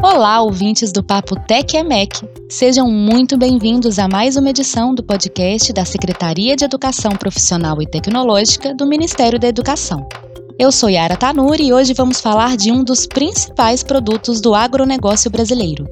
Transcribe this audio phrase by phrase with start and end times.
[0.00, 2.20] Olá, ouvintes do Papo Tec EMEC.
[2.48, 7.86] Sejam muito bem-vindos a mais uma edição do podcast da Secretaria de Educação Profissional e
[7.86, 10.08] Tecnológica do Ministério da Educação.
[10.56, 15.28] Eu sou Yara Tanuri e hoje vamos falar de um dos principais produtos do agronegócio
[15.32, 15.84] brasileiro,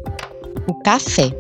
[0.68, 1.32] o café.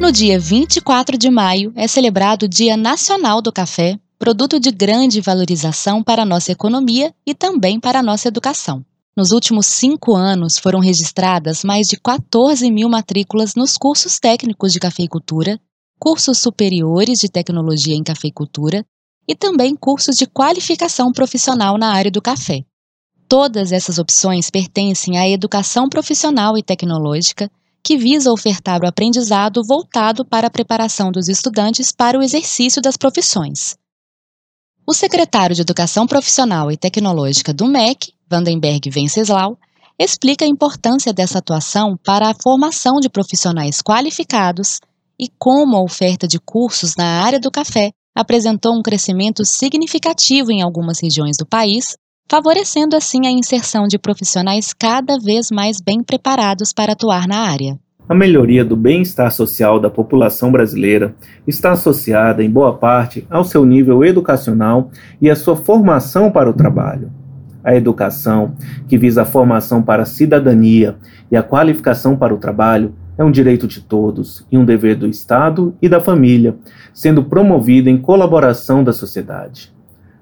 [0.00, 5.20] No dia 24 de maio é celebrado o Dia Nacional do Café, produto de grande
[5.20, 8.82] valorização para a nossa economia e também para a nossa educação.
[9.16, 14.78] Nos últimos cinco anos, foram registradas mais de 14 mil matrículas nos cursos técnicos de
[14.78, 15.58] cafeicultura,
[15.98, 18.84] cursos superiores de tecnologia em cafeicultura
[19.26, 22.60] e também cursos de qualificação profissional na área do café.
[23.26, 27.50] Todas essas opções pertencem à educação profissional e tecnológica,
[27.82, 32.98] que visa ofertar o aprendizado voltado para a preparação dos estudantes para o exercício das
[32.98, 33.76] profissões.
[34.86, 39.58] O secretário de Educação Profissional e Tecnológica do MEC, Vandenberg Venceslau,
[39.98, 44.80] explica a importância dessa atuação para a formação de profissionais qualificados
[45.18, 50.62] e como a oferta de cursos na área do café apresentou um crescimento significativo em
[50.62, 51.96] algumas regiões do país,
[52.30, 57.78] favorecendo assim a inserção de profissionais cada vez mais bem preparados para atuar na área.
[58.08, 61.14] A melhoria do bem-estar social da população brasileira
[61.46, 66.54] está associada, em boa parte, ao seu nível educacional e à sua formação para o
[66.54, 67.10] trabalho.
[67.66, 68.54] A educação,
[68.86, 70.94] que visa a formação para a cidadania
[71.28, 75.08] e a qualificação para o trabalho, é um direito de todos e um dever do
[75.08, 76.54] Estado e da família,
[76.94, 79.74] sendo promovida em colaboração da sociedade.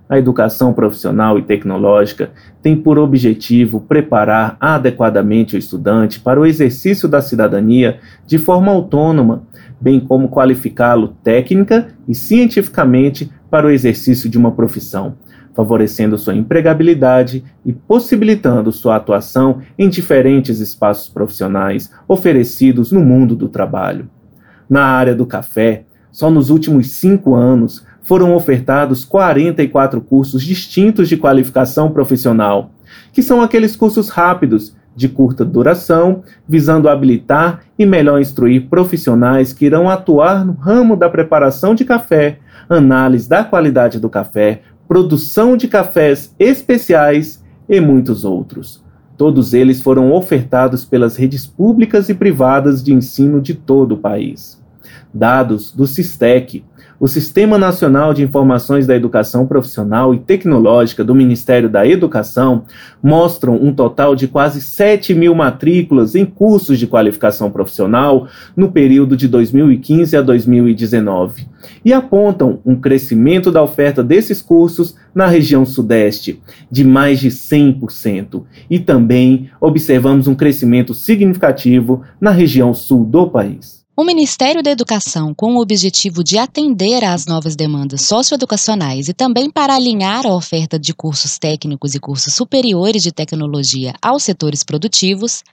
[0.08, 2.30] A educação profissional e tecnológica
[2.62, 9.42] tem por objetivo preparar adequadamente o estudante para o exercício da cidadania de forma autônoma,
[9.78, 15.16] bem como qualificá-lo técnica e cientificamente para o exercício de uma profissão,
[15.54, 23.48] favorecendo sua empregabilidade e possibilitando sua atuação em diferentes espaços profissionais oferecidos no mundo do
[23.48, 24.10] trabalho.
[24.68, 31.16] Na área do café, só nos últimos cinco anos foram ofertados 44 cursos distintos de
[31.16, 32.72] qualificação profissional,
[33.12, 39.66] que são aqueles cursos rápidos, de curta duração, visando habilitar e melhor instruir profissionais que
[39.66, 42.38] irão atuar no ramo da preparação de café,
[42.68, 48.82] análise da qualidade do café, produção de cafés especiais e muitos outros.
[49.16, 54.60] Todos eles foram ofertados pelas redes públicas e privadas de ensino de todo o país.
[55.12, 56.64] Dados do SISTEC,
[56.98, 62.64] o Sistema Nacional de Informações da Educação Profissional e Tecnológica do Ministério da Educação
[63.02, 69.16] mostram um total de quase 7 mil matrículas em cursos de qualificação profissional no período
[69.16, 71.46] de 2015 a 2019
[71.84, 76.40] e apontam um crescimento da oferta desses cursos na região Sudeste
[76.70, 83.83] de mais de 100% e também observamos um crescimento significativo na região Sul do país.
[83.96, 89.48] O Ministério da Educação, com o objetivo de atender às novas demandas socioeducacionais e também
[89.48, 95.44] para alinhar a oferta de cursos técnicos e cursos superiores de tecnologia aos setores produtivos,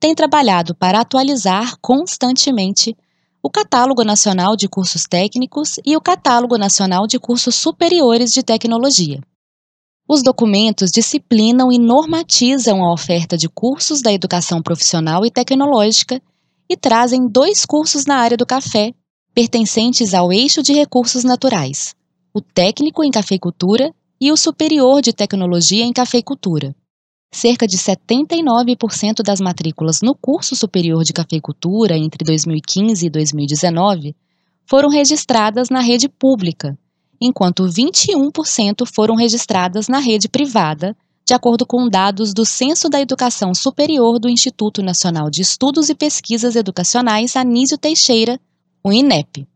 [0.00, 2.96] tem trabalhado para atualizar constantemente
[3.40, 9.20] o Catálogo Nacional de Cursos Técnicos e o Catálogo Nacional de Cursos Superiores de Tecnologia.
[10.08, 16.20] Os documentos disciplinam e normatizam a oferta de cursos da educação profissional e tecnológica
[16.68, 18.92] e trazem dois cursos na área do café,
[19.34, 21.94] pertencentes ao eixo de recursos naturais:
[22.32, 26.74] o técnico em cafeicultura e o superior de tecnologia em cafeicultura.
[27.32, 34.14] Cerca de 79% das matrículas no curso superior de cafeicultura entre 2015 e 2019
[34.66, 36.78] foram registradas na rede pública,
[37.20, 40.96] enquanto 21% foram registradas na rede privada,
[41.26, 45.94] de acordo com dados do Censo da Educação Superior do Instituto Nacional de Estudos e
[45.94, 48.38] Pesquisas Educacionais Anísio Teixeira,
[48.82, 49.48] o INEP.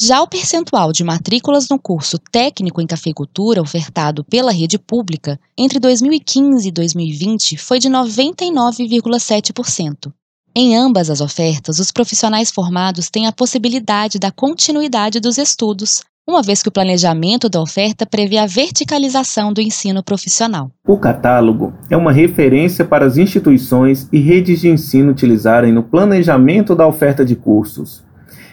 [0.00, 5.80] Já o percentual de matrículas no curso técnico em cafeicultura ofertado pela rede pública entre
[5.80, 10.12] 2015 e 2020 foi de 99,7%.
[10.54, 16.42] Em ambas as ofertas, os profissionais formados têm a possibilidade da continuidade dos estudos, uma
[16.42, 20.70] vez que o planejamento da oferta prevê a verticalização do ensino profissional.
[20.86, 26.76] O catálogo é uma referência para as instituições e redes de ensino utilizarem no planejamento
[26.76, 28.04] da oferta de cursos.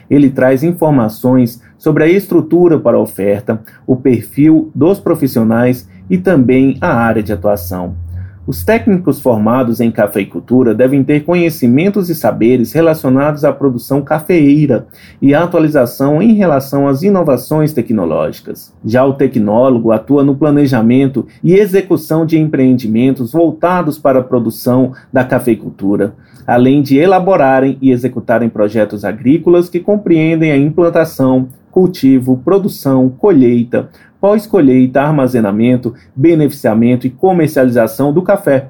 [0.10, 6.78] Ele traz informações sobre a estrutura para a oferta, o perfil dos profissionais e também
[6.80, 7.98] a área de atuação.
[8.47, 14.86] Os técnicos formados em cafeicultura devem ter conhecimentos e saberes relacionados à produção cafeeira
[15.19, 18.71] e à atualização em relação às inovações tecnológicas.
[18.86, 25.24] Já o tecnólogo atua no planejamento e execução de empreendimentos voltados para a produção da
[25.24, 26.13] cafeicultura,
[26.45, 33.89] além de elaborarem e executarem projetos agrícolas que compreendem a implantação, cultivo, produção, colheita,
[34.22, 38.69] pós-colheita, armazenamento, beneficiamento e comercialização do café,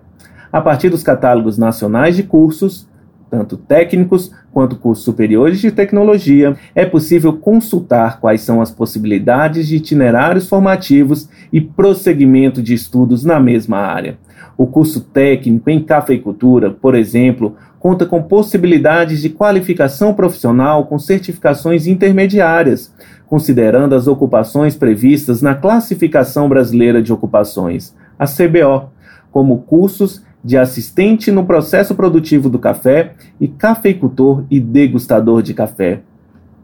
[0.51, 2.89] a partir dos catálogos nacionais de cursos,
[3.29, 9.75] tanto técnicos quanto cursos superiores de tecnologia, é possível consultar quais são as possibilidades de
[9.75, 14.17] itinerários formativos e prosseguimento de estudos na mesma área.
[14.57, 17.55] O curso técnico em cafeicultura, por exemplo,
[17.85, 22.91] conta com possibilidades de qualificação profissional com certificações intermediárias,
[23.27, 28.89] considerando as ocupações previstas na Classificação Brasileira de Ocupações, a CBO,
[29.31, 36.01] como cursos de assistente no processo produtivo do café e cafeicultor e degustador de café.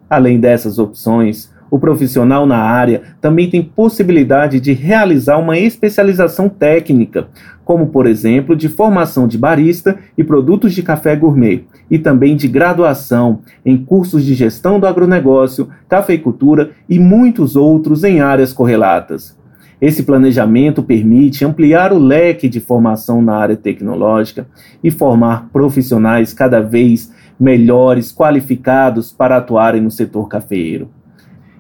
[0.10, 7.30] Além dessas opções, o profissional na área também tem possibilidade de realizar uma especialização técnica,
[7.64, 12.50] como por exemplo de formação de barista e produtos de café gourmet, e também de
[12.50, 19.40] graduação em cursos de gestão do agronegócio, cafeicultura e muitos outros em áreas correlatas.
[19.80, 24.46] Esse planejamento permite ampliar o leque de formação na área tecnológica
[24.84, 30.90] e formar profissionais cada vez melhores, qualificados para atuarem no setor cafeeiro.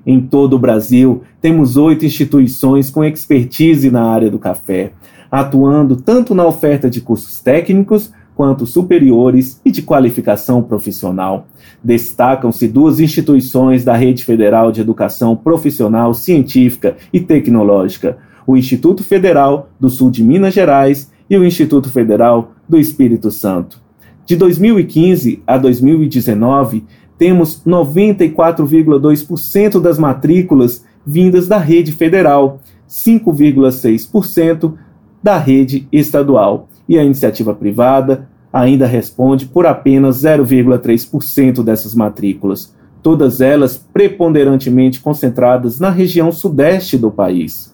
[0.06, 4.94] Em todo o Brasil, temos oito instituições com expertise na área do café,
[5.30, 11.48] atuando tanto na oferta de cursos técnicos quanto superiores e de qualificação profissional.
[11.84, 18.18] Destacam-se duas instituições da Rede Federal de Educação Profissional, Científica e Tecnológica:
[18.48, 23.80] o Instituto Federal do Sul de Minas Gerais e o Instituto Federal do Espírito Santo.
[24.26, 26.86] De 2015 a 2019,
[27.22, 32.60] temos 94,2% das matrículas vindas da rede federal,
[32.90, 34.74] 5,6%
[35.22, 42.74] da rede estadual, e a iniciativa privada ainda responde por apenas 0,3% dessas matrículas,
[43.04, 47.72] todas elas preponderantemente concentradas na região sudeste do país.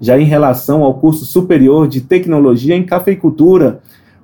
[0.00, 3.80] Já em relação ao curso superior de tecnologia em cafeicultura,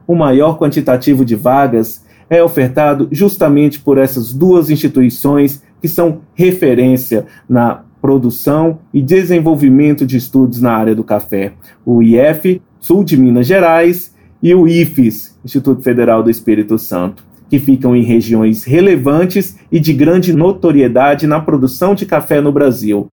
[0.06, 7.26] o maior quantitativo de vagas é ofertado justamente por essas duas instituições que são referência
[7.48, 11.52] na produção e desenvolvimento de estudos na área do café,
[11.84, 17.58] o IF, Sul de Minas Gerais, e o IFES, Instituto Federal do Espírito Santo, que
[17.58, 23.08] ficam em regiões relevantes e de grande notoriedade na produção de café no Brasil.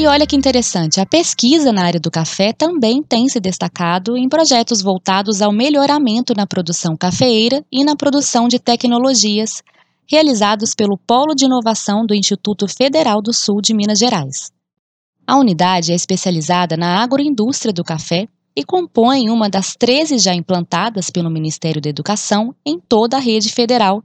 [0.00, 4.30] E olha que interessante, a pesquisa na área do café também tem se destacado em
[4.30, 9.62] projetos voltados ao melhoramento na produção cafeeira e na produção de tecnologias,
[10.10, 14.50] realizados pelo Polo de Inovação do Instituto Federal do Sul de Minas Gerais.
[15.26, 18.26] A unidade é especializada na agroindústria do café
[18.56, 23.50] e compõe uma das 13 já implantadas pelo Ministério da Educação em toda a rede
[23.50, 24.02] federal,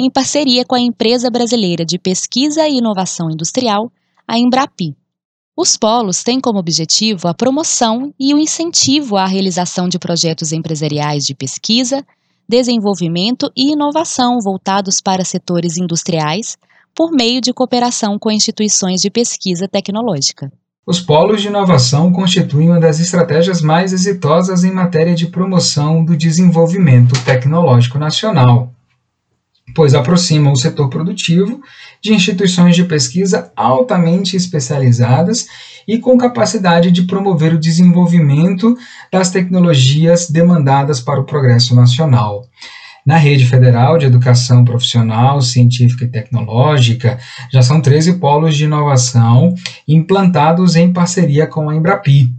[0.00, 3.92] em parceria com a empresa brasileira de pesquisa e inovação industrial,
[4.26, 4.96] a Embrapi.
[5.56, 11.24] Os polos têm como objetivo a promoção e o incentivo à realização de projetos empresariais
[11.24, 12.04] de pesquisa,
[12.46, 16.58] desenvolvimento e inovação voltados para setores industriais,
[16.94, 20.52] por meio de cooperação com instituições de pesquisa tecnológica.
[20.86, 26.14] Os polos de inovação constituem uma das estratégias mais exitosas em matéria de promoção do
[26.14, 28.76] desenvolvimento tecnológico nacional
[29.76, 31.60] pois aproximam o setor produtivo
[32.02, 35.46] de instituições de pesquisa altamente especializadas
[35.86, 38.76] e com capacidade de promover o desenvolvimento
[39.12, 42.46] das tecnologias demandadas para o progresso nacional.
[43.04, 47.18] Na rede federal de educação profissional, científica e tecnológica,
[47.52, 49.54] já são 13 polos de inovação
[49.86, 52.34] implantados em parceria com a Embrapi,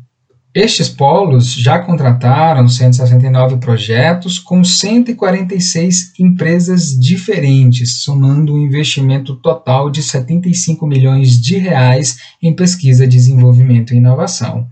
[0.58, 10.02] estes polos já contrataram 169 projetos com 146 empresas diferentes, somando um investimento total de
[10.02, 14.68] 75 milhões de reais em pesquisa, desenvolvimento e inovação.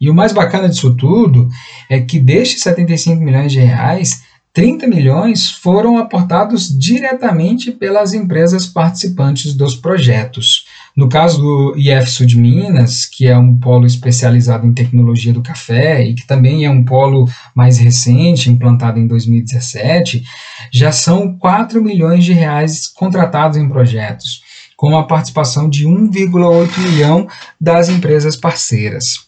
[0.00, 1.48] E o mais bacana disso tudo
[1.88, 9.54] é que destes 75 milhões de reais, 30 milhões foram aportados diretamente pelas empresas participantes
[9.54, 10.66] dos projetos.
[10.94, 15.42] No caso do IF Sul de Minas, que é um polo especializado em tecnologia do
[15.42, 20.22] café e que também é um polo mais recente, implantado em 2017,
[20.70, 24.42] já são 4 milhões de reais contratados em projetos,
[24.76, 27.26] com a participação de 1,8 milhão
[27.58, 29.20] das empresas parceiras.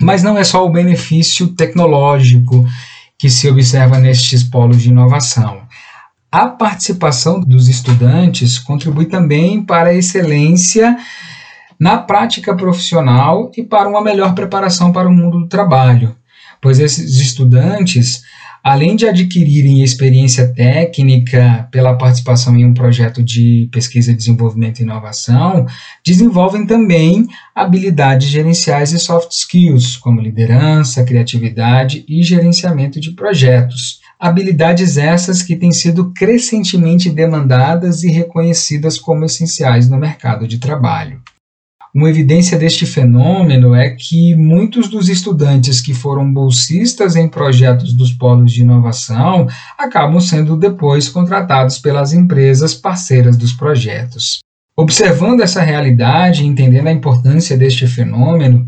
[0.00, 2.66] Mas não é só o benefício tecnológico
[3.18, 5.63] que se observa nestes polos de inovação.
[6.36, 10.96] A participação dos estudantes contribui também para a excelência
[11.78, 16.16] na prática profissional e para uma melhor preparação para o mundo do trabalho,
[16.60, 18.24] pois esses estudantes,
[18.64, 25.66] além de adquirirem experiência técnica pela participação em um projeto de pesquisa, desenvolvimento e inovação,
[26.04, 34.02] desenvolvem também habilidades gerenciais e soft skills, como liderança, criatividade e gerenciamento de projetos.
[34.24, 41.20] Habilidades essas que têm sido crescentemente demandadas e reconhecidas como essenciais no mercado de trabalho.
[41.94, 48.12] Uma evidência deste fenômeno é que muitos dos estudantes que foram bolsistas em projetos dos
[48.12, 49.46] polos de inovação
[49.78, 54.38] acabam sendo depois contratados pelas empresas parceiras dos projetos.
[54.74, 58.64] Observando essa realidade e entendendo a importância deste fenômeno,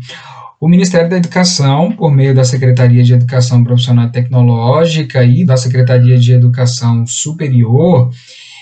[0.59, 6.17] o Ministério da Educação, por meio da Secretaria de Educação Profissional Tecnológica e da Secretaria
[6.17, 8.09] de Educação Superior,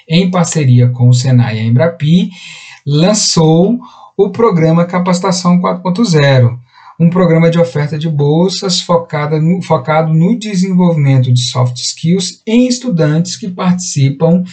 [0.08, 2.32] em parceria com o Senai e a Embrapi,
[2.86, 3.80] lançou
[4.18, 6.58] o programa Capacitação 4.0,
[7.00, 12.68] um programa de oferta de bolsas focada no, focado no desenvolvimento de soft skills em
[12.68, 14.44] estudantes que participam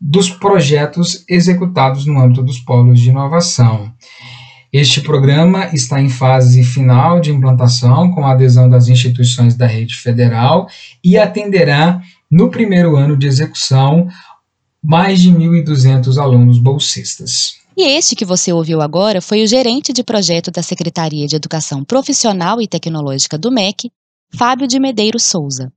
[0.00, 3.92] dos projetos executados no âmbito dos polos de inovação.
[4.72, 9.96] Este programa está em fase final de implantação, com a adesão das instituições da rede
[9.96, 10.68] federal
[11.02, 14.06] e atenderá, no primeiro ano de execução,
[14.82, 17.56] mais de 1.200 alunos bolsistas.
[17.74, 21.82] E este que você ouviu agora foi o gerente de projeto da Secretaria de Educação
[21.82, 23.90] Profissional e Tecnológica do MEC,
[24.36, 25.72] Fábio de Medeiros Souza.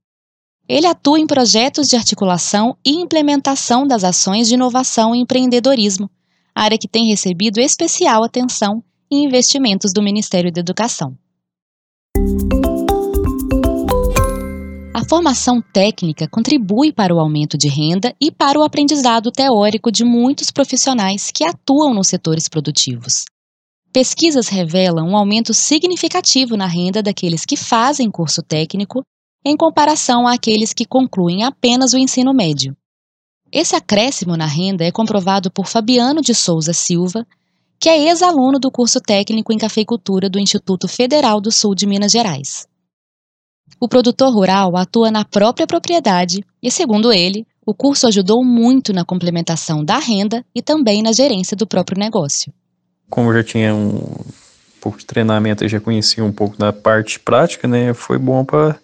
[0.67, 6.09] Ele atua em projetos de articulação e implementação das ações de inovação e empreendedorismo,
[6.55, 11.17] área que tem recebido especial atenção e investimentos do Ministério da Educação.
[14.93, 20.03] A formação técnica contribui para o aumento de renda e para o aprendizado teórico de
[20.03, 23.25] muitos profissionais que atuam nos setores produtivos.
[23.91, 29.01] Pesquisas revelam um aumento significativo na renda daqueles que fazem curso técnico
[29.43, 32.75] em comparação àqueles que concluem apenas o ensino médio.
[33.51, 37.27] Esse acréscimo na renda é comprovado por Fabiano de Souza Silva,
[37.77, 42.13] que é ex-aluno do curso técnico em cafeicultura do Instituto Federal do Sul de Minas
[42.13, 42.65] Gerais.
[43.77, 49.03] O produtor rural atua na própria propriedade e, segundo ele, o curso ajudou muito na
[49.03, 52.53] complementação da renda e também na gerência do próprio negócio.
[53.09, 54.23] Como eu já tinha um
[54.79, 58.79] pouco de treinamento e já conhecia um pouco da parte prática, né, foi bom para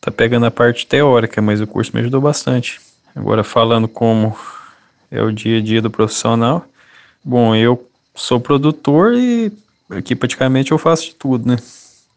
[0.00, 2.80] tá pegando a parte teórica, mas o curso me ajudou bastante.
[3.14, 4.36] Agora falando como
[5.10, 6.64] é o dia a dia do profissional,
[7.22, 9.52] bom, eu sou produtor e
[9.90, 11.56] aqui praticamente eu faço de tudo, né?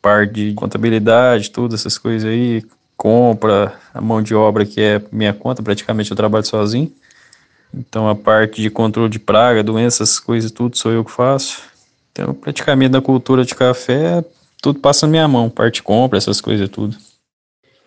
[0.05, 2.63] parte de contabilidade, tudo, essas coisas aí,
[2.95, 6.91] compra, a mão de obra que é minha conta, praticamente eu trabalho sozinho.
[7.73, 11.59] Então a parte de controle de praga, doenças, coisas, tudo sou eu que faço.
[12.11, 14.23] Então praticamente na cultura de café,
[14.61, 16.95] tudo passa na minha mão, parte compra, essas coisas tudo.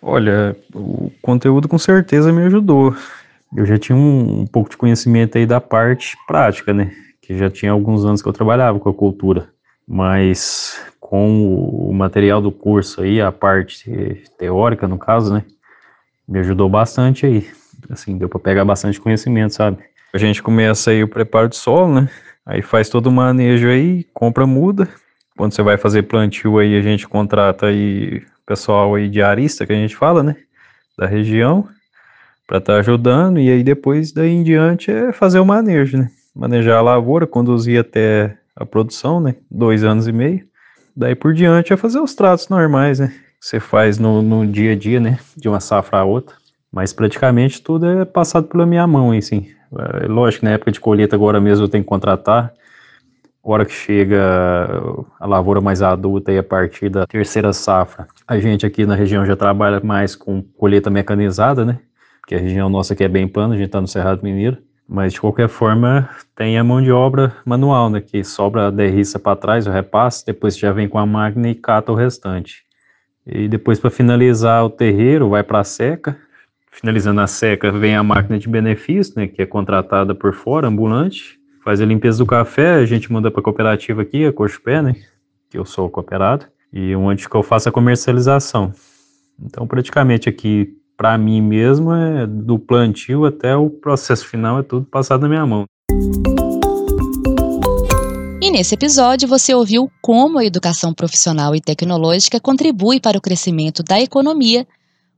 [0.00, 2.94] Olha, o conteúdo com certeza me ajudou.
[3.56, 6.92] Eu já tinha um, um pouco de conhecimento aí da parte prática, né?
[7.20, 9.48] Que já tinha alguns anos que eu trabalhava com a cultura.
[9.86, 15.42] Mas com o material do curso aí, a parte teórica no caso, né,
[16.28, 17.48] me ajudou bastante aí.
[17.88, 19.78] Assim, deu para pegar bastante conhecimento, sabe?
[20.12, 22.10] A gente começa aí o preparo de solo, né?
[22.44, 24.88] Aí faz todo o manejo aí, compra muda.
[25.36, 29.72] Quando você vai fazer plantio aí, a gente contrata aí pessoal aí de arista, que
[29.74, 30.34] a gente fala, né?
[30.96, 31.68] Da região,
[32.46, 33.38] para estar tá ajudando.
[33.38, 36.10] E aí depois, daí em diante, é fazer o manejo, né?
[36.34, 39.34] Manejar a lavoura, conduzir até a produção, né?
[39.50, 40.46] Dois anos e meio.
[40.96, 43.08] Daí por diante é fazer os tratos normais, né?
[43.38, 45.18] Que você faz no, no dia a dia, né?
[45.36, 46.34] De uma safra a outra.
[46.72, 49.46] Mas praticamente tudo é passado pela minha mão, assim.
[50.02, 52.52] É, lógico, na época de colheita agora mesmo eu tenho que contratar.
[53.50, 54.20] Hora que chega
[55.18, 59.24] a lavoura mais adulta e a partir da terceira safra, a gente aqui na região
[59.24, 61.78] já trabalha mais com colheita mecanizada, né?
[62.26, 64.58] Que a região nossa aqui é bem plana, a gente está no Cerrado Mineiro.
[64.86, 68.02] Mas de qualquer forma, tem a mão de obra manual, né?
[68.02, 71.54] Que sobra a derriça para trás, o repasse, depois já vem com a máquina e
[71.54, 72.64] cata o restante.
[73.26, 76.18] E depois, para finalizar o terreiro, vai para a seca.
[76.70, 79.26] Finalizando a seca, vem a máquina de benefício, né?
[79.26, 81.37] Que é contratada por fora, ambulante.
[81.68, 84.96] Faz a limpeza do café, a gente manda para a cooperativa aqui, a Cochupé, né?
[85.50, 86.46] Que eu sou cooperado.
[86.72, 88.72] E onde que eu faço a comercialização.
[89.38, 94.86] Então, praticamente aqui para mim mesmo, é do plantio até o processo final, é tudo
[94.86, 95.66] passado na minha mão.
[98.40, 103.82] E nesse episódio você ouviu como a educação profissional e tecnológica contribui para o crescimento
[103.82, 104.66] da economia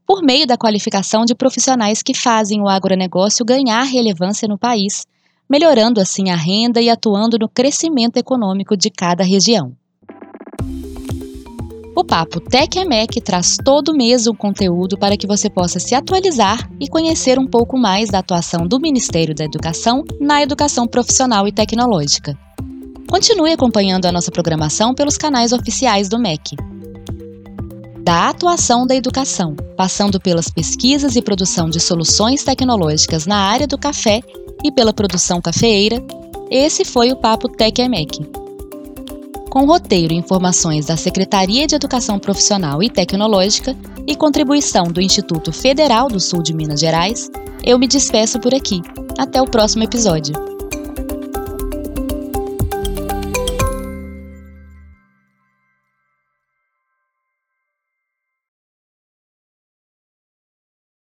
[0.05, 5.07] por meio da qualificação de profissionais que fazem o agronegócio ganhar relevância no país,
[5.51, 9.73] melhorando assim a renda e atuando no crescimento econômico de cada região.
[11.97, 16.89] O Papo TecEMEC traz todo mês um conteúdo para que você possa se atualizar e
[16.89, 22.39] conhecer um pouco mais da atuação do Ministério da Educação na educação profissional e tecnológica.
[23.09, 26.55] Continue acompanhando a nossa programação pelos canais oficiais do MEC.
[28.03, 33.77] Da atuação da educação, passando pelas pesquisas e produção de soluções tecnológicas na área do
[33.77, 34.23] café
[34.65, 36.03] e pela produção cafeeira,
[36.51, 38.27] esse foi o Papo TecEMEC.
[39.51, 43.77] Com roteiro e informações da Secretaria de Educação Profissional e Tecnológica
[44.07, 47.29] e contribuição do Instituto Federal do Sul de Minas Gerais,
[47.65, 48.81] eu me despeço por aqui.
[49.19, 50.60] Até o próximo episódio.